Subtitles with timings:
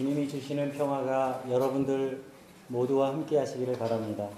[0.00, 2.24] 주님이 주시는 평화가 여러분들
[2.68, 4.30] 모두와 함께 하시기를 바랍니다.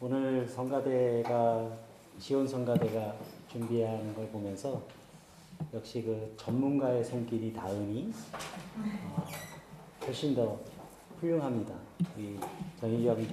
[0.00, 1.70] 오늘 성가대가
[2.18, 3.14] 지원 성가대가
[3.52, 4.80] 준비하는 걸 보면서
[5.74, 8.10] 역시 그 전문가의 손길이 닿으니
[8.78, 9.26] 어,
[10.06, 10.58] 훨씬 더
[11.20, 11.74] 훌륭합니다.
[12.16, 12.40] 우리
[12.80, 13.26] 정희경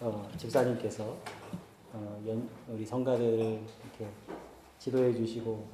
[0.00, 1.16] 어, 집사님께서
[1.94, 4.12] 어, 연, 우리 성가대를 이렇게
[4.78, 5.66] 지도해 주시고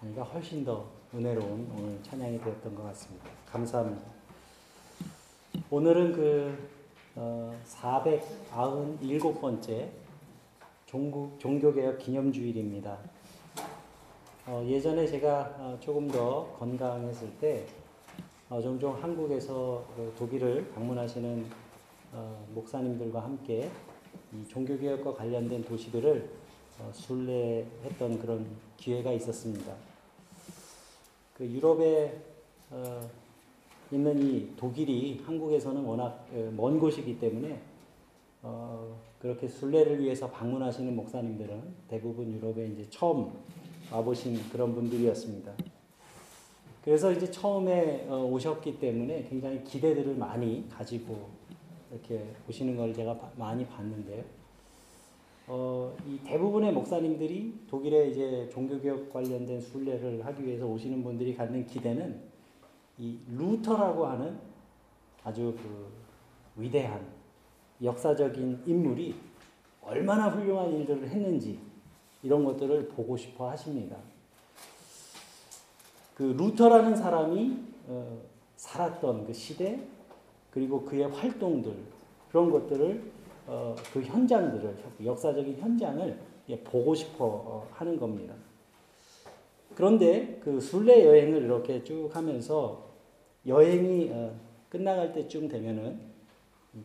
[0.00, 3.28] 하니까 훨씬 더 은혜로운 오늘 찬양이 되었던 것 같습니다.
[3.50, 4.06] 감사합니다.
[5.68, 6.56] 오늘은 그
[7.16, 9.88] 어, 497번째
[10.86, 12.96] 종국, 종교개혁 기념주일입니다.
[14.46, 17.66] 어, 예전에 제가 어, 조금 더 건강했을 때
[18.48, 21.44] 어, 종종 한국에서 그 독일을 방문하시는
[22.12, 23.68] 어, 목사님들과 함께
[24.32, 26.30] 이 종교개혁과 관련된 도시들을
[26.78, 29.89] 어, 순례했던 그런 기회가 있었습니다.
[31.40, 32.20] 그 유럽에
[32.68, 33.00] 어,
[33.90, 37.58] 있는 이 독일이 한국에서는 워낙 어, 먼 곳이기 때문에
[38.42, 43.32] 어, 그렇게 순례를 위해서 방문하시는 목사님들은 대부분 유럽에 이제 처음
[43.90, 45.50] 와보신 그런 분들이었습니다.
[46.84, 51.30] 그래서 이제 처음에 어, 오셨기 때문에 굉장히 기대들을 많이 가지고
[51.90, 54.22] 이렇게 오시는 걸 제가 바, 많이 봤는데요.
[55.46, 62.20] 어, 이 대부분의 목사님들이 독일에 이제 종교개혁 관련된 순례를 하기 위해서 오시는 분들이 갖는 기대는
[62.98, 64.38] 이 루터라고 하는
[65.24, 65.86] 아주 그
[66.56, 67.04] 위대한
[67.82, 69.14] 역사적인 인물이
[69.82, 71.58] 얼마나 훌륭한 일들을 했는지
[72.22, 73.96] 이런 것들을 보고 싶어 하십니다.
[76.14, 77.56] 그 루터라는 사람이
[77.88, 78.20] 어,
[78.56, 79.80] 살았던 그 시대
[80.50, 81.74] 그리고 그의 활동들
[82.28, 86.18] 그런 것들을 어, 그 현장들을 역사적인 현장을
[86.64, 88.34] 보고 싶어 어, 하는 겁니다.
[89.74, 92.90] 그런데 그 순례 여행을 이렇게 쭉 하면서
[93.46, 94.34] 여행이 어,
[94.68, 96.00] 끝나갈 때쯤 되면은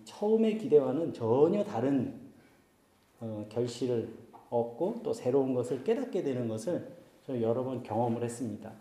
[0.06, 2.20] 처음의 기대와는 전혀 다른
[3.20, 4.10] 어, 결실을
[4.50, 6.88] 얻고 또 새로운 것을 깨닫게 되는 것을
[7.26, 8.72] 저는 여러 번 경험을 했습니다.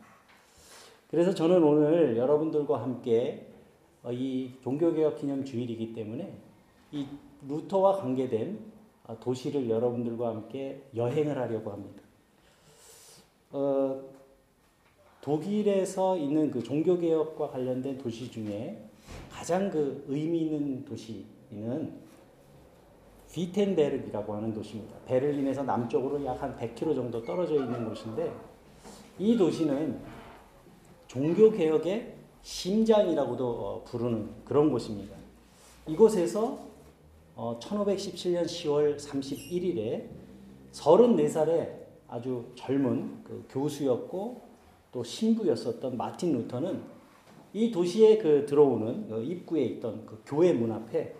[1.10, 3.48] 그래서 저는 오늘 여러분들과 함께
[4.02, 6.34] 어, 이 종교개혁 기념 주일이기 때문에
[6.92, 7.06] 이
[7.48, 8.58] 루터와 관계된
[9.06, 12.02] 어, 도시를 여러분들과 함께 여행을 하려고 합니다.
[13.52, 14.00] 어,
[15.20, 18.82] 독일에서 있는 그 종교개혁과 관련된 도시 중에
[19.30, 22.04] 가장 그 의미 있는 도시는
[23.32, 24.96] 비텐베르기라고 하는 도시입니다.
[25.06, 28.32] 베를린에서 남쪽으로 약 한 100km 정도 떨어져 있는 곳인데
[29.18, 29.98] 이 도시는
[31.08, 35.16] 종교개혁의 심장이라고도 어, 부르는 그런 곳입니다.
[35.86, 36.58] 이곳에서
[37.36, 40.08] 1517년 10월 31일에
[40.72, 44.42] 34살의 아주 젊은 그 교수였고
[44.92, 46.82] 또 신부였었던 마틴 루터는
[47.52, 51.14] 이 도시에 그 들어오는 그 입구에 있던 그 교회 문 앞에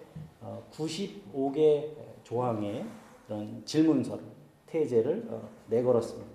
[0.73, 2.85] 95개 어, 조항의
[3.27, 4.23] 그런 질문서를
[4.67, 6.35] 태제를 어, 내걸었습니다.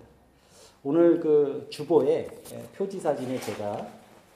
[0.82, 3.86] 오늘 그 주보에 예, 표지 사진에 제가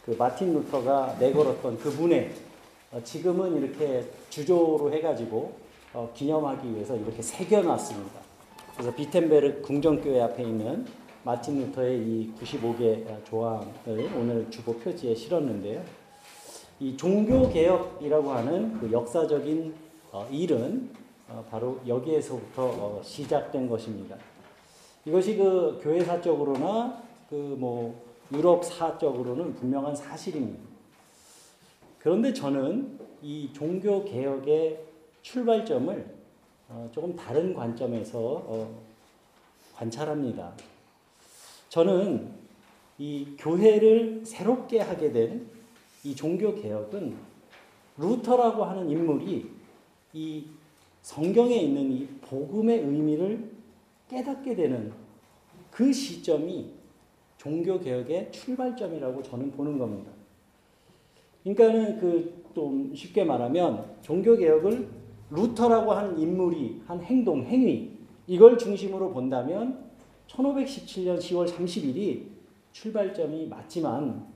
[0.05, 2.54] 그 마틴 루터가 내걸었던 그 문에 어,
[3.03, 5.53] 지금은 이렇게 주조로 해가지고
[6.15, 8.21] 기념하기 위해서 이렇게 새겨놨습니다.
[8.75, 10.87] 그래서 비텐베르 궁정교회 앞에 있는
[11.23, 15.83] 마틴 루터의 이 95개 조항을 오늘 주보 표지에 실었는데요.
[16.81, 19.75] 이 종교개혁이라고 하는 그 역사적인
[20.13, 20.91] 어, 일은
[21.29, 24.17] 어, 바로 여기에서부터 어, 시작된 것입니다.
[25.05, 30.74] 이것이 그 교회사적으로나 그 뭐 유럽사적으로는 분명한 사실입니다.
[32.05, 34.79] 그런데 저는 이 종교 개혁의
[35.23, 36.15] 출발점을
[36.69, 38.81] 어, 조금 다른 관점에서 어,
[39.75, 40.53] 관찰합니다.
[41.69, 42.31] 저는
[42.99, 45.55] 이 교회를 새롭게 하게 된
[46.05, 47.17] 이 종교 개혁은
[47.97, 49.51] 루터라고 하는 인물이
[50.13, 50.45] 이
[51.01, 53.51] 성경에 있는 이 복음의 의미를
[54.09, 54.93] 깨닫게 되는
[55.71, 56.71] 그 시점이
[57.39, 60.13] 종교 개혁의 출발점이라고 저는 보는 겁니다.
[61.45, 64.89] 그러니까는 그 좀 쉽게 말하면 종교 개혁을
[65.31, 67.91] 루터라고 하는 인물이 한 행동, 행위
[68.27, 69.85] 이걸 중심으로 본다면
[70.29, 72.23] 1517년 10월 30일이
[72.73, 74.27] 출발점이 맞지만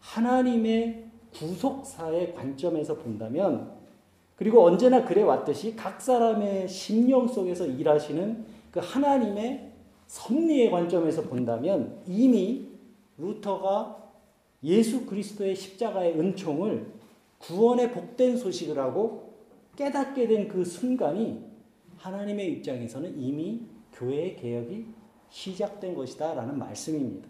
[0.00, 3.72] 하나님의 구속사의 관점에서 본다면
[4.36, 9.72] 그리고 언제나 그래 왔듯이 각 사람의 심령 속에서 일하시는 그 하나님의
[10.06, 12.68] 섭리의 관점에서 본다면 이미
[13.16, 14.03] 루터가
[14.64, 16.86] 예수 그리스도의 십자가의 은총을
[17.38, 19.34] 구원의 복된 소식을 하고
[19.76, 21.44] 깨닫게 된 그 순간이
[21.98, 23.62] 하나님의 입장에서는 이미
[23.92, 24.86] 교회의 개혁이
[25.30, 27.28] 시작된 것이다 라는 말씀입니다.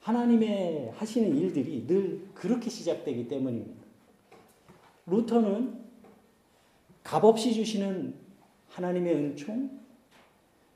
[0.00, 3.82] 하나님의 하시는 일들이 늘 그렇게 시작되기 때문입니다.
[5.06, 5.80] 루터는
[7.02, 8.14] 값없이 주시는
[8.68, 9.70] 하나님의 은총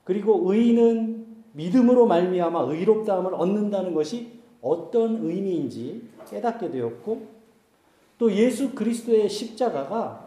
[0.05, 4.36] 그리고 의인은 믿음으로 말미암아 의롭다함을 얻는다는 것이
[4.67, 7.27] 어떤 의미인지 깨닫게 되었고
[8.19, 10.27] 또 예수 그리스도의 십자가가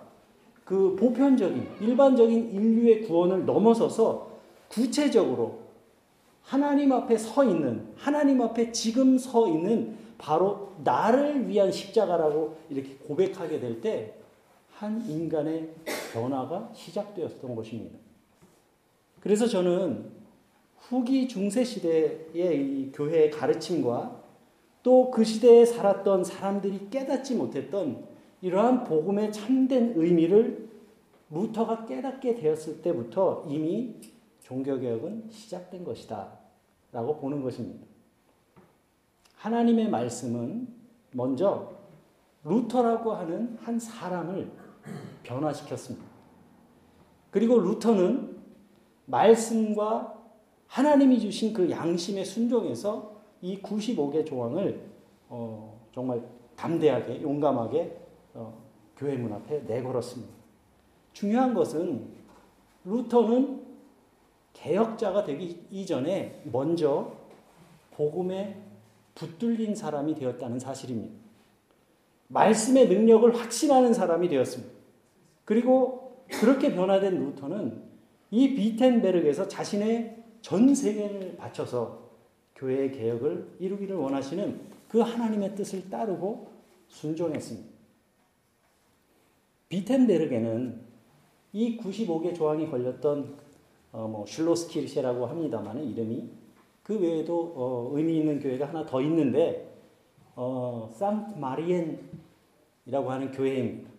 [0.64, 4.30] 그 보편적인 일반적인 인류의 구원을 넘어서서
[4.70, 5.60] 구체적으로
[6.44, 13.60] 하나님 앞에 서 있는 하나님 앞에 지금 서 있는 바로 나를 위한 십자가라고 이렇게 고백하게
[13.60, 14.20] 될 때
[14.80, 15.70] 한 인간의
[16.14, 17.98] 변화가 시작되었던 것입니다.
[19.20, 20.10] 그래서 저는
[20.78, 24.19] 후기 중세 시대의 이 교회의 가르침과
[24.84, 28.06] 또 그 시대에 살았던 사람들이 깨닫지 못했던
[28.42, 30.70] 이러한 복음의 참된 의미를
[31.30, 33.96] 루터가 깨닫게 되었을 때부터 이미
[34.42, 36.40] 종교개혁은 시작된 것이다.
[36.92, 37.86] 라고 보는 것입니다.
[39.36, 40.68] 하나님의 말씀은
[41.12, 41.72] 먼저
[42.44, 44.50] 루터라고 하는 한 사람을
[45.24, 46.06] 변화시켰습니다.
[47.30, 48.38] 그리고 루터는
[49.06, 50.16] 말씀과
[50.68, 53.09] 하나님이 주신 그 양심의 순종에서
[53.42, 54.82] 이 95개 조항을
[55.30, 56.22] 어, 정말
[56.56, 57.98] 담대하게 용감하게
[58.34, 58.62] 어,
[58.98, 60.34] 교회 문 앞에 내걸었습니다.
[61.14, 62.08] 중요한 것은
[62.86, 63.66] 루터는
[64.54, 67.14] 개혁자가 되기 이전에 먼저
[67.92, 68.62] 복음에
[69.16, 71.14] 붙들린 사람이 되었다는 사실입니다.
[72.28, 74.74] 말씀의 능력을 확신하는 사람이 되었습니다.
[75.46, 77.84] 그리고 그렇게 변화된 루터는
[78.32, 82.09] 이 비텐베르그에서 자신의 전 세계를 바쳐서
[82.60, 84.60] 교회의 개혁을 이루기를 원하시는
[84.90, 86.52] 그 하나님의 뜻을 따르고
[86.90, 87.70] 순종했습니다.
[89.70, 90.82] 비텐베르게는
[91.54, 93.38] 이 95개 조항이 걸렸던
[93.92, 96.30] 어, 뭐 슐로스키르시라고 합니다만 이름이
[96.84, 99.74] 그 외에도 어, 의미 있는 교회가 하나 더 있는데
[100.36, 103.90] 어, 상트 마리엔이라고 하는 교회입니다.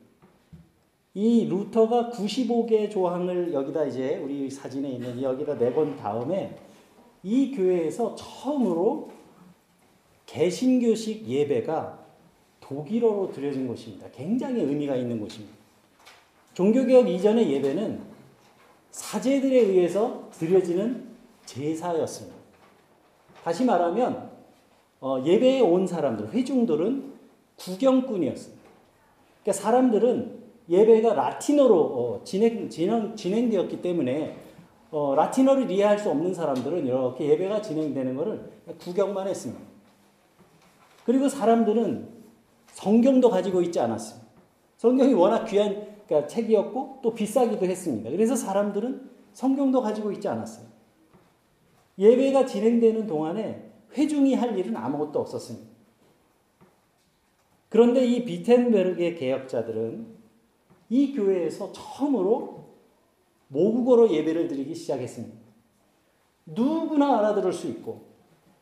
[1.15, 6.57] 이 루터가 95개 조항을 여기다 이제 우리 사진에 있는 여기다 내본 다음에
[7.22, 9.11] 이 교회에서 처음으로
[10.26, 11.99] 개신교식 예배가
[12.61, 14.06] 독일어로 드려진 것입니다.
[14.12, 15.55] 굉장히 의미가 있는 것입니다.
[16.55, 18.00] 종교개혁 이전의 예배는
[18.90, 21.08] 사제들에 의해서 드려지는
[21.46, 22.37] 제사였습니다.
[23.43, 24.31] 다시 말하면
[25.00, 27.12] 어, 예배에 온 사람들, 회중들은
[27.56, 28.62] 구경꾼이었습니다.
[29.43, 34.37] 그러니까 사람들은 예배가 라틴어로 어, 진행, 진행, 진행되었기 때문에
[34.90, 39.62] 어, 라틴어를 이해할 수 없는 사람들은 이렇게 예배가 진행되는 것을 구경만 했습니다.
[41.04, 42.08] 그리고 사람들은
[42.72, 44.28] 성경도 가지고 있지 않았습니다.
[44.76, 48.10] 성경이 워낙 귀한 그러니까 책이었고 또 비싸기도 했습니다.
[48.10, 50.66] 그래서 사람들은 성경도 가지고 있지 않았어요.
[51.98, 55.69] 예배가 진행되는 동안에 회중이 할 일은 아무것도 없었습니다.
[57.69, 60.06] 그런데 이 비텐베르의 개혁자들은
[60.88, 62.69] 이 교회에서 처음으로
[63.50, 65.37] 모국어로 예배를 드리기 시작했습니다.
[66.47, 68.06] 누구나 알아들을 수 있고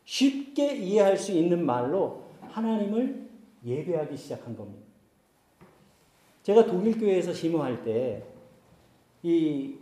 [0.05, 3.29] 쉽게 이해할 수 있는 말로 하나님을
[3.65, 4.83] 예배하기 시작한 겁니다.
[6.43, 8.29] 제가 독일 교회에서 심호할 때
[9.23, 9.75] 이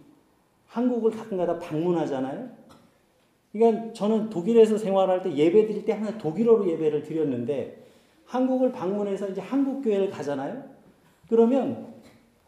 [0.67, 2.49] 한국을 가끔가다 방문하잖아요.
[3.51, 7.85] 그러니까 저는 독일에서 생활할 때 예배 드릴 때 항상 독일어로 예배를 드렸는데
[8.25, 10.63] 한국을 방문해서 이제 한국 교회를 가잖아요.
[11.29, 11.86] 그러면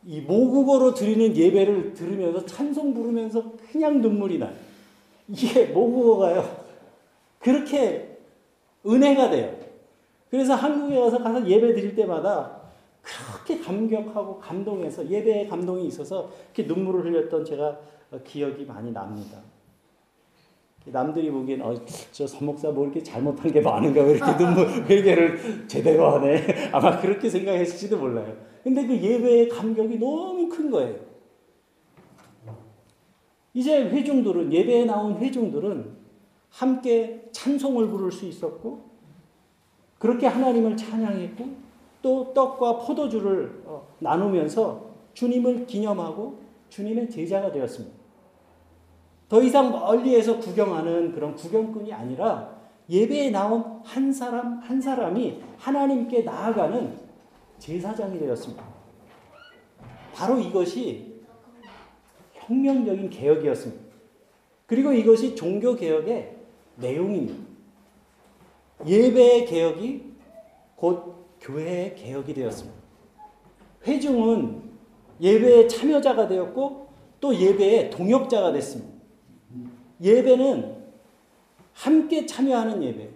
[0.06, 4.54] 이 모국어로 드리는 예배를 들으면서 찬송 부르면서 그냥 눈물이 나요.
[5.28, 6.44] 이게 모국어가요.
[7.40, 8.18] 그렇게
[8.86, 9.56] 은혜가 돼요.
[10.30, 12.60] 그래서 한국에 와서 가서 예배 드릴 때마다
[13.02, 17.80] 그렇게 감격하고 감동해서 예배에 감동이 있어서 이렇게 눈물을 흘렸던 제가
[18.26, 19.40] 기억이 많이 납니다.
[20.86, 21.76] 남들이 보기엔 어,
[22.12, 27.30] 저 서목사 뭐 이렇게 잘못한 게 많은가 왜 이렇게 눈물 회개를 제대로 하네 아마 그렇게
[27.30, 28.49] 생각했을지도 몰라요.
[28.70, 30.96] 근데 그 예배의 감격이 너무 큰 거예요.
[33.56, 35.98] 이제 회중들은 예배에 나온 회중들은
[36.52, 38.82] 함께 찬송을 부를 수 있었고
[39.98, 41.48] 그렇게 하나님을 찬양했고
[42.04, 44.86] 또 떡과 포도주를 어, 나누면서
[45.16, 46.38] 주님을 기념하고
[46.70, 47.98] 주님의 제자가 되었습니다.
[49.30, 52.56] 더 이상 멀리에서 구경하는 그런 구경꾼이 아니라
[52.88, 57.09] 예배에 나온 한 사람 한 사람이 하나님께 나아가는
[57.60, 58.64] 제사장이 되었습니다.
[60.14, 61.22] 바로 이것이
[62.34, 63.84] 혁명적인 개혁이었습니다.
[64.66, 66.36] 그리고 이것이 종교 개혁의
[66.78, 67.50] 내용입니다.
[68.86, 70.04] 예배의 개혁이
[70.76, 72.80] 곧 교회의 개혁이 되었습니다.
[73.86, 74.62] 회중은
[75.22, 76.88] 예배의 참여자가 되었고
[77.20, 78.94] 또 예배의 동역자가 됐습니다.
[80.02, 80.78] 예배는
[81.74, 83.10] 함께 참여하는 예배.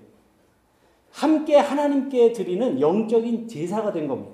[1.12, 4.32] 함께 하나님께 드리는 영적인 제사가 된 겁니다.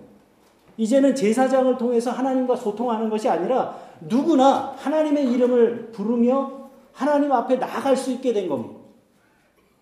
[0.79, 8.13] 이제는 제사장을 통해서 하나님과 소통하는 것이 아니라 누구나 하나님의 이름을 부르며 하나님 앞에 나아갈 수
[8.13, 8.79] 있게 된 겁니다.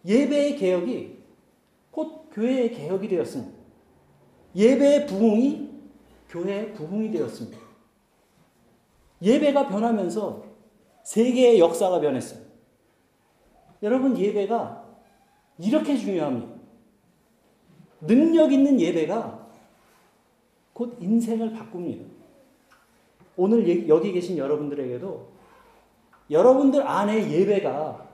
[0.08, 1.18] 예배의 개혁이
[1.92, 3.54] 곧 교회의 개혁이 되었습니다.
[4.56, 5.70] 예배의 부흥이
[6.30, 7.60] 교회의 부흥이 되었습니다.
[9.22, 10.44] 예배가 변하면서
[11.04, 12.42] 세계의 역사가 변했어요.
[13.84, 14.84] 여러분, 예배가
[15.60, 16.56] 이렇게 중요합니다.
[18.02, 19.37] 능력 있는 예배가
[20.78, 22.06] 곧 인생을 바꿉니다.
[23.36, 25.28] 오늘 여기 계신 여러분들에게도
[26.30, 28.08] 여러분들 안에 예배가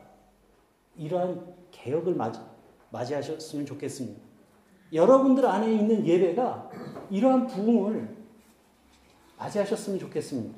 [0.95, 2.39] 이러한 개혁을 맞이,
[2.89, 4.17] 맞이하셨으면 좋겠습니다.
[4.93, 6.69] 여러분들 안에 있는 예배가
[7.09, 8.15] 이러한 부흥을
[9.37, 10.57] 맞이하셨으면 좋겠습니다.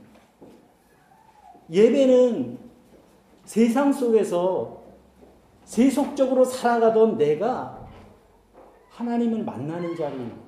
[1.72, 2.60] 예배는
[3.46, 4.84] 세상 속에서
[5.64, 7.90] 세속적으로 살아가던 내가
[8.90, 10.45] 하나님을 만나는 자리입니다.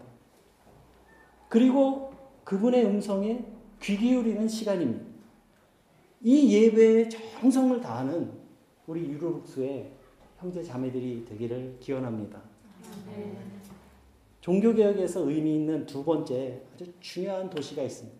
[1.49, 2.11] 그리고
[2.43, 3.43] 그분의 음성에
[3.81, 5.05] 귀 기울이는 시간입니다.
[6.21, 8.31] 이 예배에 정성을 다하는
[8.87, 9.91] 우리 유로룩스의
[10.39, 12.41] 형제 자매들이 되기를 기원합니다.
[14.41, 18.17] 종교개혁에서 의미 있는 두 번째 아주 중요한 도시가 있습니다.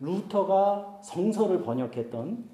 [0.00, 2.44] 루터가 성서를 번역했던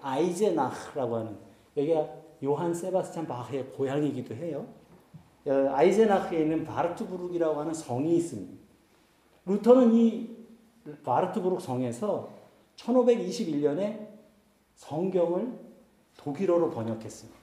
[0.00, 1.36] 아이제나흐라고 하는
[1.76, 2.08] 여기가
[2.44, 4.66] 요한 세바스찬 바흐의 고향이기도 해요.
[5.46, 8.65] 어, 아이제나흐에 있는 바르트부르크라고 하는 성이 있습니다.
[9.46, 10.36] 루터는 이
[11.04, 12.28] 바르트부르크 성에서
[12.76, 14.06] 1521년에
[14.74, 15.52] 성경을
[16.16, 17.38] 독일어로 번역했습니다.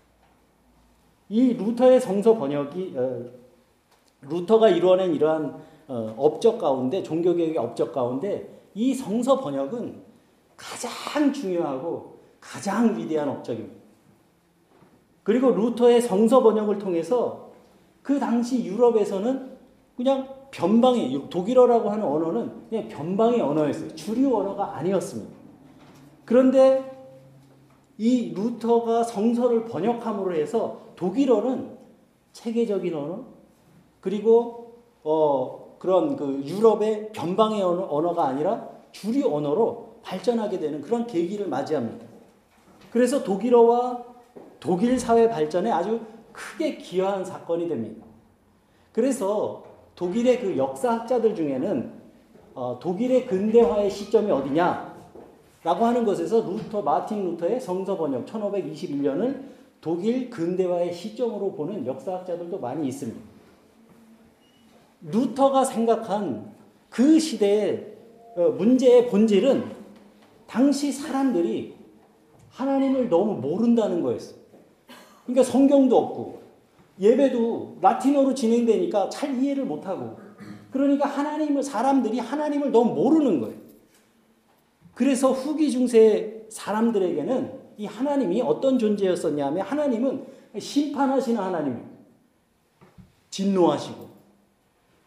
[1.30, 3.26] 이 루터의 성서 번역이 어,
[4.22, 10.02] 루터가 이루어낸 이러한 어, 업적 가운데 종교개혁의 업적 가운데 이 성서 번역은
[10.56, 13.82] 가장 중요하고 가장 위대한 업적입니다.
[15.24, 17.52] 그리고 루터의 성서 번역을 통해서
[18.02, 19.58] 그 당시 유럽에서는
[19.96, 23.96] 그냥 변방의 독일어라고 하는 언어는 그냥 변방의 언어였어요.
[23.96, 25.34] 주류 언어가 아니었습니다.
[26.26, 26.92] 그런데
[27.98, 31.76] 이 루터가 성서를 번역함으로 해서 독일어는
[32.34, 33.26] 체계적인 언어
[34.00, 41.48] 그리고 어 그런 그 유럽의 변방의 언어, 가 아니라 주류 언어로 발전하게 되는 그런 계기를
[41.48, 42.06] 맞이합니다.
[42.92, 44.04] 그래서 독일어와
[44.60, 46.00] 독일 사회 발전에 아주
[46.32, 48.06] 크게 기여한 사건이 됩니다.
[48.92, 49.73] 그래서
[50.04, 51.92] 독일의 그 역사학자들 중에는
[52.56, 54.94] 어, 독일의 근대화의 시점이 어디냐?
[55.64, 59.44] 라고 하는 것에서 루터, 마틴 루터의 성서 번역 1521년을
[59.80, 63.18] 독일 근대화의 시점으로 보는 역사학자들도 많이 있습니다.
[65.04, 66.52] 루터가 생각한
[66.90, 67.94] 그 시대의
[68.36, 69.72] 어, 문제의 본질은
[70.48, 71.76] 당시 사람들이
[72.50, 74.36] 하나님을 너무 모른다는 거였어요.
[75.26, 76.43] 그러니까 성경도 없고
[77.00, 80.18] 예배도 라틴어로 진행되니까 잘 이해를 못하고
[80.72, 83.58] 그러니까 하나님을 사람들이 하나님을 너무 모르는 거예요.
[84.94, 90.26] 그래서 후기 중세 사람들에게는 이 하나님이 어떤 존재였었냐면 하나님은
[90.60, 91.94] 심판하시는 하나님이에요.
[93.32, 94.10] 진노하시고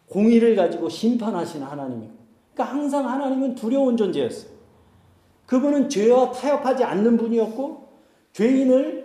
[0.09, 2.13] 공의를 가지고 심판하시는 하나님이고.
[2.53, 4.51] 그러니까 항상 하나님은 두려운 존재였어요.
[5.45, 7.87] 그분은 죄와 타협하지 않는 분이었고
[8.33, 8.96] 죄인을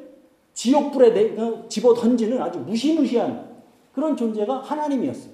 [0.54, 3.52] 지옥불에 어, 집어 던지는 아주 무시무시한
[3.92, 5.32] 그런 존재가 하나님이었어요.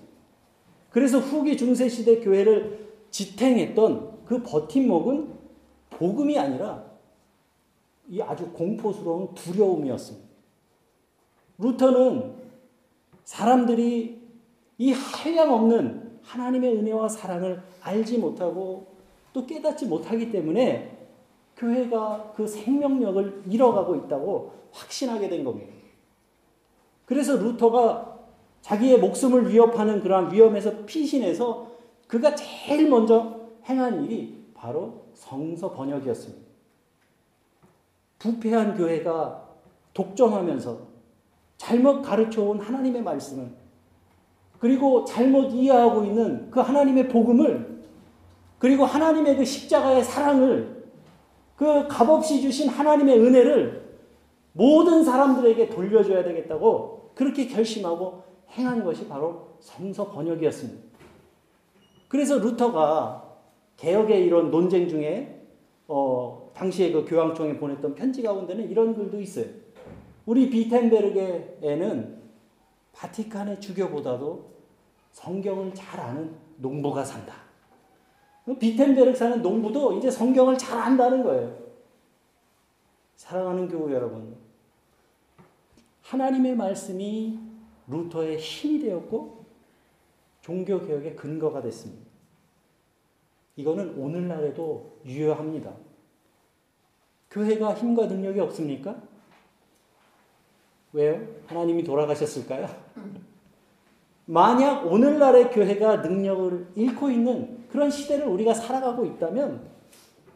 [0.91, 5.33] 그래서 후기 중세 시대 교회를 지탱했던 그 버팀목은
[5.91, 6.85] 복음이 아니라
[8.09, 10.29] 이 아주 공포스러운 두려움이었습니다.
[11.59, 12.35] 루터는
[13.25, 14.23] 사람들이
[14.79, 18.87] 이 한량없는 하나님의 은혜와 사랑을 알지 못하고
[19.33, 20.97] 또 깨닫지 못하기 때문에
[21.57, 25.73] 교회가 그 생명력을 잃어가고 있다고 확신하게 된 겁니다.
[27.07, 28.19] 그래서 루터가
[28.61, 31.73] 자기의 목숨을 위협하는 그러한 위험에서 피신해서
[32.07, 36.49] 그가 제일 먼저 행한 일이 바로 성서 번역이었습니다.
[38.19, 39.49] 부패한 교회가
[39.95, 40.89] 독점하면서
[41.57, 43.51] 잘못 가르쳐 온 하나님의 말씀을
[44.59, 47.85] 그리고 잘못 이해하고 있는 그 하나님의 복음을
[48.59, 50.85] 그리고 하나님의 그 십자가의 사랑을
[51.57, 53.88] 그 값없이 주신 하나님의 은혜를
[54.53, 60.89] 모든 사람들에게 돌려줘야 되겠다고 그렇게 결심하고 행한 것이 바로 성서 번역이었습니다.
[62.09, 63.37] 그래서 루터가
[63.77, 65.47] 개혁의 이런 논쟁 중에
[65.87, 69.47] 어, 당시에 그 교황청에 보냈던 편지 가운데는 이런 글도 있어요.
[70.27, 72.19] 우리 비텐베르게에는
[72.93, 74.51] 바티칸의 주교보다도
[75.13, 77.35] 성경을 잘 아는 농부가 산다.
[78.59, 81.58] 비텐베르크 사는 농부도 이제 성경을 잘 안다는 거예요.
[83.19, 84.37] 사랑하는 교우 여러분.
[86.03, 87.39] 하나님의 말씀이
[87.89, 89.45] 루터의 힘이 되었고
[90.41, 92.07] 종교 개혁의 근거가 됐습니다.
[93.57, 95.75] 이거는 오늘날에도 유효합니다.
[97.31, 98.97] 교회가 힘과 능력이 없습니까?
[100.93, 101.21] 왜요?
[101.49, 102.69] 하나님이 돌아가셨을까요?
[104.27, 109.78] 만약 오늘날의 교회가 능력을 잃고 있는 그런 시대를 우리가 살아가고 있다면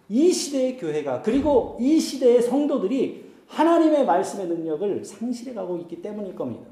[0.09, 6.67] 이 시대의 교회가 그리고 이 시대의 성도들이 하나님의 말씀의 능력을 상실해 가고 있기 때문일 겁니다.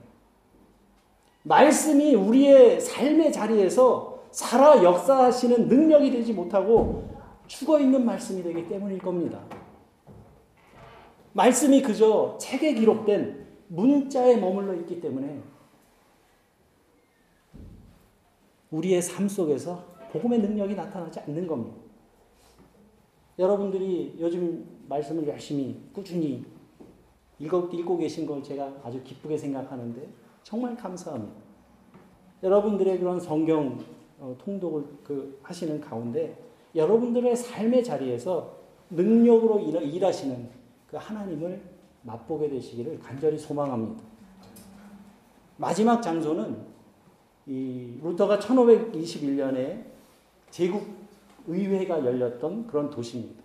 [1.42, 7.08] 말씀이 우리의 삶의 자리에서 살아 역사하시는 능력이 되지 못하고
[7.46, 9.40] 죽어 있는 말씀이 되기 때문일 겁니다.
[11.32, 15.40] 말씀이 그저 책에 기록된 문자에 머물러 있기 때문에
[18.70, 21.89] 우리의 삶 속에서 복음의 능력이 나타나지 않는 겁니다.
[23.40, 26.44] 여러분들이 요즘 말씀을 열심히 꾸준히
[27.38, 30.06] 읽고, 읽고 계신 걸 제가 아주 기쁘게 생각하는데
[30.42, 31.40] 정말 감사합니다.
[32.42, 33.78] 여러분들의 그런 성경
[34.18, 36.36] 어, 통독을 그 하시는 가운데
[36.74, 38.58] 여러분들의 삶의 자리에서
[38.90, 40.50] 능력으로 일 하시는
[40.90, 41.62] 그 하나님을
[42.02, 44.02] 맛보게 되시기를 간절히 소망합니다.
[45.56, 46.58] 마지막 장소는
[47.46, 49.84] 이 루터가 1521년에
[50.50, 50.99] 제국
[51.50, 53.42] 의회가 열렸던 그런 도시입니다.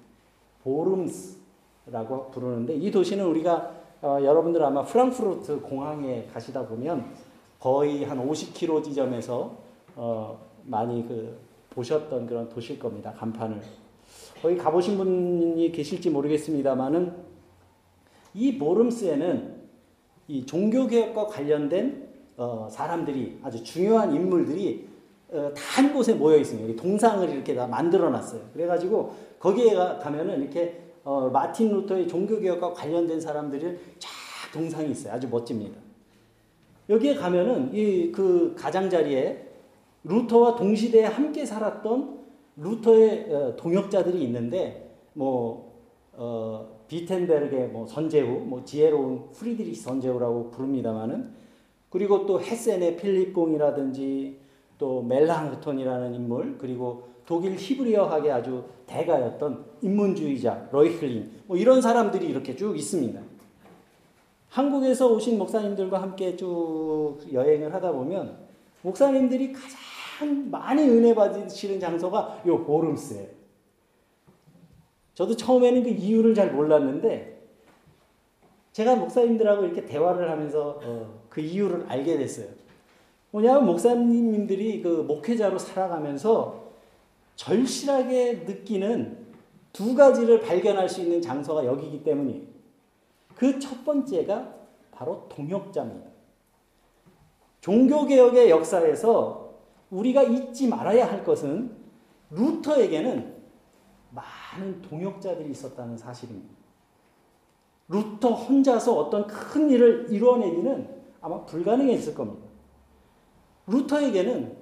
[0.63, 3.71] 보름스라고 부르는데 이 도시는 우리가
[4.01, 7.13] 어, 여러분들 아마 프랑크푸르트 공항에 가시다 보면
[7.59, 9.57] 거의 한 50km 지점에서
[9.95, 11.37] 어, 많이 그
[11.71, 13.13] 보셨던 그런 도시일 겁니다.
[13.13, 13.61] 간판을.
[14.41, 17.13] 거기 가보신 분이 계실지 모르겠습니다만은
[18.33, 19.55] 이 보름스에는
[20.27, 22.07] 이 종교개혁과 관련된
[22.37, 24.87] 어, 사람들이 아주 중요한 인물들이
[25.55, 26.81] 한 곳에 모여 있습니다.
[26.81, 28.41] 동상을 이렇게 다 만들어 놨어요.
[28.53, 34.09] 그래가지고 거기에 가면은 이렇게 어, 마틴 루터의 종교개혁과 관련된 사람들이 쫙
[34.53, 35.13] 동상이 있어요.
[35.13, 35.77] 아주 멋집니다.
[36.89, 39.45] 여기에 가면은 이 그 가장자리에
[40.03, 42.19] 루터와 동시대에 함께 살았던
[42.57, 45.73] 루터의 어, 동역자들이 있는데 뭐
[46.13, 51.33] 어, 비텐베르의 뭐 선제후, 뭐 지혜로운 프리드리히 선제후라고 부릅니다만은
[51.89, 54.37] 그리고 또 헤센의 필립공이라든지
[54.77, 62.77] 또 멜랑흐톤이라는 인물 그리고 독일 히브리어학의 아주 대가였던 인문주의자 로이클린 뭐 이런 사람들이 이렇게 쭉
[62.77, 63.19] 있습니다.
[64.49, 68.37] 한국에서 오신 목사님들과 함께 쭉 여행을 하다 보면
[68.83, 73.27] 목사님들이 가장 많이 은혜 받으시는 장소가 요 보름스예요.
[75.13, 77.35] 저도 처음에는 그 이유를 잘 몰랐는데
[78.73, 82.47] 제가 목사님들하고 이렇게 대화를 하면서 어, 그 이유를 알게 됐어요.
[83.35, 86.69] 뭐냐면 목사님들이 그 목회자로 살아가면서
[87.35, 89.25] 절실하게 느끼는
[89.73, 92.43] 두 가지를 발견할 수 있는 장소가 여기기 때문이에요.
[93.35, 94.55] 그 첫 번째가
[94.91, 96.09] 바로 동역자입니다.
[97.59, 99.53] 종교개혁의 역사에서
[99.89, 101.75] 우리가 잊지 말아야 할 것은
[102.29, 103.35] 루터에게는
[104.11, 106.55] 많은 동역자들이 있었다는 사실입니다.
[107.89, 112.54] 루터 혼자서 어떤 큰 일을 이루어내기는 아마 불가능했을 겁니다.
[113.67, 114.55] 루터에게는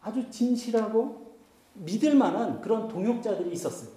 [0.00, 1.28] 아주 진실하고
[1.74, 3.90] 믿을 만한 그런 동역자들이 있었어요.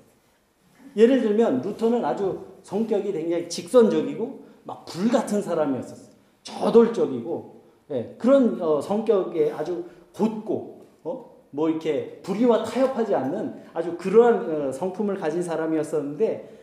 [0.96, 6.12] 예를 들면 루터는 아주 성격이 굉장히 직선적이고 막 불 같은 사람이었었어요.
[6.44, 7.62] 저돌적이고
[7.92, 11.32] 예, 그런 어, 성격에 아주 곧고 어?
[11.52, 16.62] 뭐 이렇게 불의와 타협하지 않는 아주 그러한 어, 성품을 가진 사람이었었는데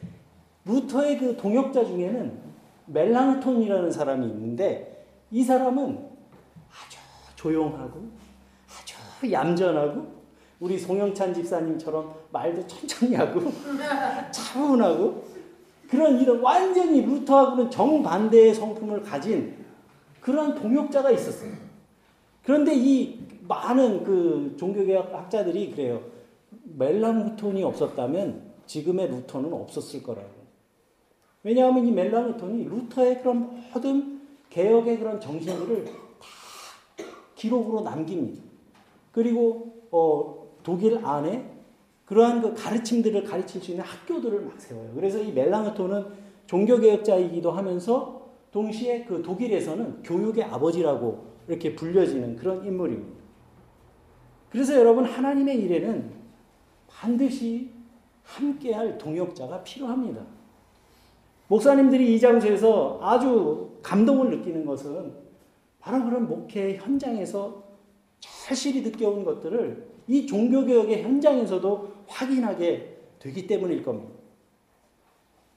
[0.64, 2.38] 루터의 그 동역자 중에는
[2.86, 6.07] 멜랑톤이라는 사람이 있는데 이 사람은
[7.38, 8.08] 조용하고
[8.68, 10.18] 아주 얌전하고
[10.58, 13.52] 우리 송영찬 집사님처럼 말도 천천히 하고
[14.32, 15.24] 차분하고
[15.88, 19.56] 그런 이런 완전히 루터하고는 정반대의 성품을 가진
[20.20, 21.52] 그런 동역자가 있었어요.
[22.42, 26.02] 그런데 이 많은 그 종교개혁 학자들이 그래요.
[26.76, 30.28] 멜랑후톤이 없었다면 지금의 루터는 없었을 거라고.
[31.44, 34.20] 왜냐하면 이 멜랑후톤이 루터의 그런 모든
[34.50, 36.07] 개혁의 그런 정신들을 다
[37.38, 38.42] 기록으로 남깁니다.
[39.12, 41.50] 그리고 어, 독일 안에
[42.04, 44.90] 그러한 그 가르침들을 가르칠 수 있는 학교들을 막 세워요.
[44.94, 46.06] 그래서 이 멜랑흐톤은
[46.46, 53.18] 종교개혁자이기도 하면서 동시에 그 독일에서는 교육의 아버지라고 이렇게 불려지는 그런 인물입니다.
[54.50, 56.10] 그래서 여러분 하나님의 일에는
[56.88, 57.70] 반드시
[58.24, 60.22] 함께할 동역자가 필요합니다.
[61.48, 65.27] 목사님들이 이 장소에서 아주 감동을 느끼는 것은
[65.80, 67.64] 바로 그런 목회 현장에서
[68.20, 74.12] 절실히 느껴온 것들을 이 종교개혁의 현장에서도 확인하게 되기 때문일 겁니다.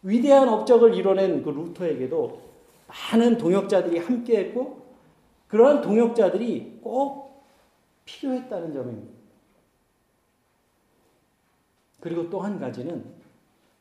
[0.04, 2.42] 위대한 업적을 이뤄낸 그 루터에게도
[2.88, 4.82] 많은 동역자들이 함께 했고
[5.48, 7.44] 그러한 동역자들이 꼭
[8.06, 9.14] 필요했다는 점입니다.
[12.00, 13.06] 그리고 또 한 가지는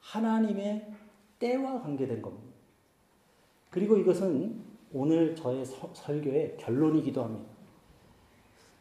[0.00, 0.92] 하나님의
[1.38, 2.54] 때와 관계된 겁니다.
[3.70, 7.50] 그리고 이것은 오늘 저의 서, 설교의 결론이기도 합니다.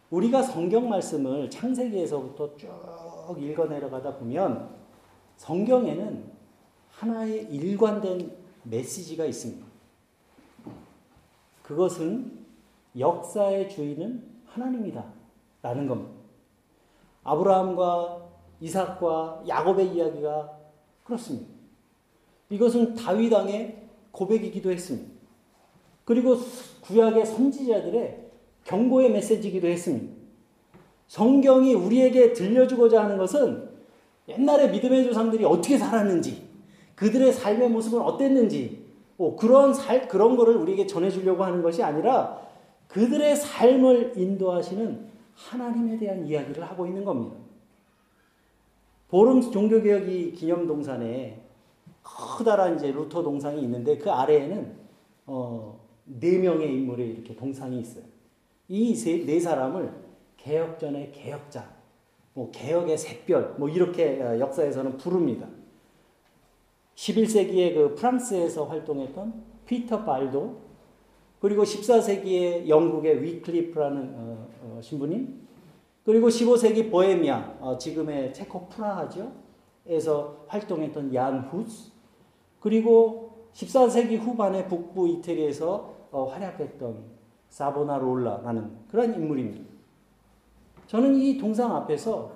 [0.09, 4.75] 우리가 성경 말씀을 창세기에서부터 쭉 읽어 내려가다 보면
[5.37, 6.31] 성경에는
[6.89, 9.65] 하나의 일관된 메시지가 있습니다.
[11.61, 12.45] 그것은
[12.97, 15.05] 역사의 주인은 하나님이다.
[15.61, 16.11] 라는 겁니다.
[17.23, 18.29] 아브라함과
[18.61, 20.57] 이삭과 야곱의 이야기가
[21.03, 21.47] 그렇습니다.
[22.49, 25.18] 이것은 다윗 왕의 고백이기도 했습니다.
[26.09, 26.37] 그리고
[26.81, 28.17] 구약의 선지자들의
[28.63, 30.11] 경고의 메시지이기도 했습니다.
[31.05, 33.69] 성경이 우리에게 들려주고자 하는 것은
[34.27, 36.47] 옛날에 믿음의 조상들이 어떻게 살았는지,
[36.95, 42.41] 그들의 삶의 모습은 어땠는지, 뭐 그런 살, 그런 거를 우리에게 전해주려고 하는 것이 아니라
[42.87, 47.35] 그들의 삶을 인도하시는 하나님에 대한 이야기를 하고 있는 겁니다.
[49.09, 51.39] 보름 종교개혁이 기념동산에
[52.01, 54.75] 커다란 이제 루터 동상이 있는데 그 아래에는
[55.27, 55.78] 어,
[56.19, 58.03] 네 명의 인물의 이렇게 동상이 있어요.
[58.67, 58.93] 이
[59.25, 59.91] 네 사람을
[60.37, 61.69] 개혁전의 개혁자,
[62.33, 65.47] 뭐 개혁의 샛별, 뭐 이렇게 어, 역사에서는 부릅니다.
[66.95, 69.33] 11세기에 그 프랑스에서 활동했던
[69.65, 70.69] 피터 발도,
[71.39, 75.47] 그리고 14세기에 영국의 위클리프라는 어, 어, 신부님,
[76.05, 79.31] 그리고 15세기 보헤미아, 어, 지금의 체코 프라하죠.
[79.87, 81.91] 에서 활동했던 얀 후스,
[82.59, 87.03] 그리고 14세기 후반에 북부 이태리에서 어, 활약했던
[87.49, 89.69] 사보나롤라라는 그런 인물입니다.
[90.87, 92.31] 저는 이 동상 앞에서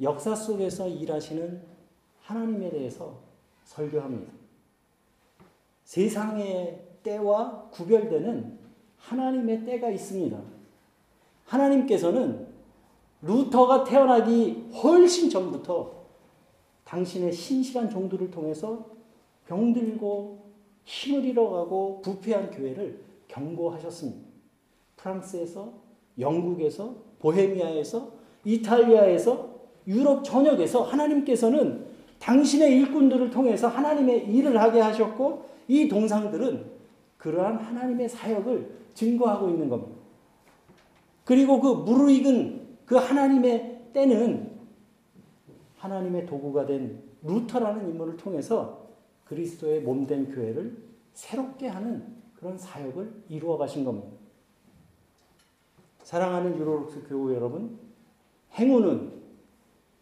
[0.00, 1.62] 역사 속에서 일하시는
[2.20, 3.18] 하나님에 대해서
[3.64, 4.32] 설교합니다.
[5.84, 8.58] 세상의 때와 구별되는
[8.98, 10.38] 하나님의 때가 있습니다.
[11.44, 12.46] 하나님께서는
[13.22, 16.04] 루터가 태어나기 훨씬 전부터
[16.84, 18.86] 당신의 신실한 종들을 통해서
[19.46, 20.43] 병들고
[20.84, 24.28] 힘을 잃어가고 부패한 교회를 경고하셨습니다.
[24.96, 25.72] 프랑스에서,
[26.18, 28.12] 영국에서, 보헤미아에서,
[28.44, 29.54] 이탈리아에서,
[29.86, 31.86] 유럽 전역에서 하나님께서는
[32.18, 36.64] 당신의 일꾼들을 통해서 하나님의 일을 하게 하셨고 이 동상들은
[37.18, 39.94] 그러한 하나님의 사역을 증거하고 있는 겁니다.
[41.24, 44.52] 그리고 그 무르익은 그 하나님의 때는
[45.76, 48.83] 하나님의 도구가 된 루터라는 인물을 통해서
[49.24, 50.76] 그리스도의 몸된 교회를
[51.12, 54.08] 새롭게 하는 그런 사역을 이루어 가신 겁니다.
[56.02, 57.78] 사랑하는 유로룩스 교우 여러분,
[58.52, 59.12] 행운은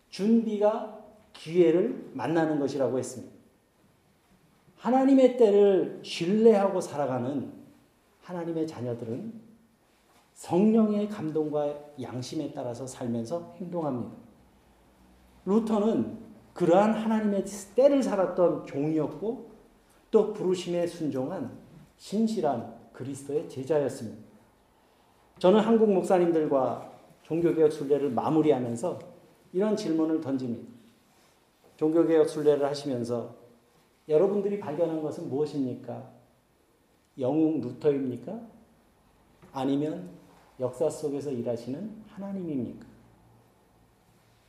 [0.09, 1.01] 준비가
[1.33, 3.33] 기회를 만나는 것이라고 했습니다.
[4.77, 7.53] 하나님의 때를 신뢰하고 살아가는
[8.21, 9.41] 하나님의 자녀들은
[10.35, 14.17] 성령의 감동과 양심에 따라서 살면서 행동합니다.
[15.45, 16.22] 루터는
[16.55, 19.51] 그러한 하나님의 때를 살았던 종이었고
[20.11, 21.51] 또 부르심에 순종한
[21.97, 24.23] 신실한 그리스도의 제자였습니다.
[25.39, 28.99] 저는 한국 목사님들과 종교개혁 순례를 마무리하면서
[29.53, 30.71] 이런 질문을 던집니다.
[31.77, 33.35] 종교개혁 순례를 하시면서
[34.09, 36.11] 여러분들이 발견한 것은 무엇입니까?
[37.19, 38.41] 영웅 루터입니까?
[39.53, 40.11] 아니면
[40.61, 42.92] 역사 속에서 일하시는 하나님입니까?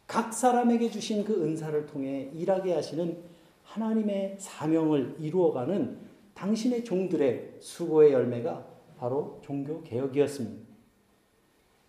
[0.07, 3.17] 각 사람에게 주신 그 은사를 통해 일하게 하시는
[3.63, 5.97] 하나님의 사명을 이루어가는
[6.33, 8.65] 당신의 종들의 수고의 열매가
[8.97, 10.63] 바로 종교 개혁이었습니다.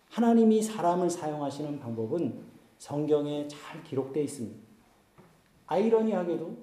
[0.09, 2.41] 하나님이 사람을 사용하시는 방법은
[2.77, 4.57] 성경에 잘 기록되어 있습니다.
[5.67, 6.57] 아이러니하게도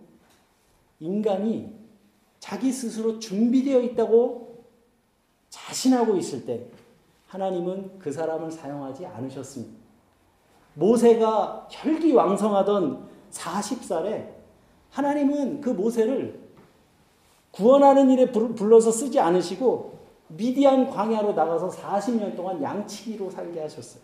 [1.01, 1.75] 인간이
[2.39, 4.65] 자기 스스로 준비되어 있다고
[5.51, 6.67] 자신하고 있을 때
[7.27, 9.82] 하나님은 그 사람을 사용하지 않으셨습니다.
[10.75, 14.29] 모세가 혈기왕성하던 40살에
[14.91, 16.41] 하나님은 그 모세를
[17.51, 24.03] 구원하는 일에 불러서 쓰지 않으시고 미디안 광야로 나가서 40년 동안 양치기로 살게 하셨어요.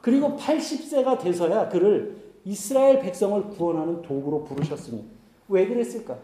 [0.00, 5.08] 그리고 80세가 돼서야 그를 이스라엘 백성을 구원하는 도구로 부르셨습니다.
[5.48, 6.18] 왜 그랬을까?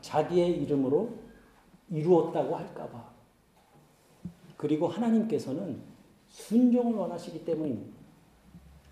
[0.00, 1.10] 자기의 이름으로
[1.90, 3.08] 이루었다고 할까봐.
[4.56, 5.80] 그리고 하나님께서는
[6.28, 7.96] 순종을 원하시기 때문입니다.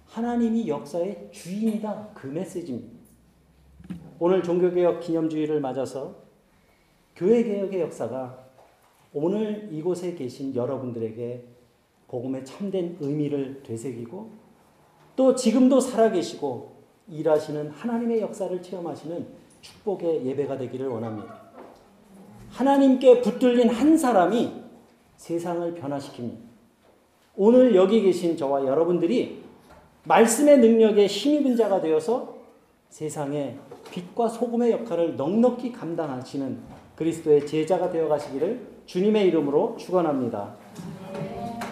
[0.07, 2.11] 하나님이 역사의 주인이다.
[2.15, 2.97] 그 메시지입니다.
[4.19, 6.17] 오늘 종교개혁 기념주의를 맞아서
[7.17, 8.47] 교회개혁의 역사가
[9.13, 11.45] 오늘 이곳에 계신 여러분들에게
[12.09, 14.31] 복음의 참된 의미를 되새기고
[15.17, 16.77] 또 지금도 살아계시고
[17.09, 19.27] 일하시는 하나님의 역사를 체험하시는
[19.61, 21.43] 축복의 예배가 되기를 원합니다.
[22.51, 24.53] 하나님께 붙들린 한 사람이
[25.17, 26.46] 세상을 변화시킵니다.
[27.39, 29.43] 오늘 여기 계신 저와 여러분들이
[30.05, 32.35] 말씀의 능력에 힘입은 자가 되어서
[32.89, 33.57] 세상에
[33.91, 36.59] 빛과 소금의 역할을 넉넉히 감당하시는
[36.97, 40.55] 그리스도의 제자가 되어 가시기를 주님의 이름으로 축원합니다.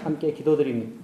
[0.03, 1.04] 함께 기도드립니다.